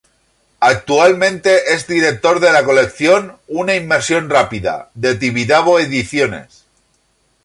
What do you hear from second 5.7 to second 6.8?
Ediciones.